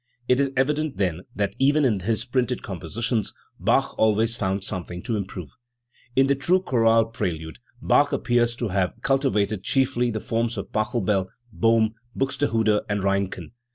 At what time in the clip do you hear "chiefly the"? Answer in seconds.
9.63-10.19